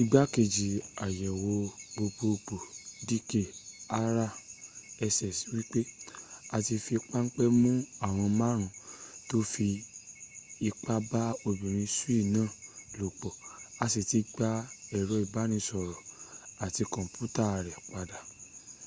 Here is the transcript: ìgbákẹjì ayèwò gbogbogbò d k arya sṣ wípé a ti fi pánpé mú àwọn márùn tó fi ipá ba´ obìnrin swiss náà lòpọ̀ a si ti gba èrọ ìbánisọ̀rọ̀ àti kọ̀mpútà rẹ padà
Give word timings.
ìgbákẹjì 0.00 0.68
ayèwò 1.04 1.54
gbogbogbò 1.94 2.56
d 3.06 3.08
k 3.28 3.32
arya 4.00 4.28
sṣ 5.16 5.38
wípé 5.54 5.80
a 6.54 6.56
ti 6.66 6.76
fi 6.84 6.96
pánpé 7.10 7.44
mú 7.62 7.72
àwọn 8.06 8.30
márùn 8.40 8.70
tó 9.28 9.36
fi 9.52 9.68
ipá 10.68 10.94
ba´ 11.10 11.22
obìnrin 11.48 11.92
swiss 11.96 12.26
náà 12.34 12.48
lòpọ̀ 12.98 13.32
a 13.82 13.84
si 13.92 14.00
ti 14.10 14.18
gba 14.34 14.48
èrọ 14.98 15.14
ìbánisọ̀rọ̀ 15.24 16.00
àti 16.64 16.82
kọ̀mpútà 16.92 17.44
rẹ 17.66 17.74
padà 17.90 18.18